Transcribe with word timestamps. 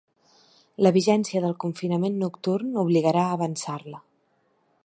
La 0.85 0.91
vigència 0.95 1.43
del 1.43 1.53
confinament 1.65 2.17
nocturn 2.25 2.75
obligarà 2.87 3.25
a 3.27 3.37
avançar-la. 3.39 4.05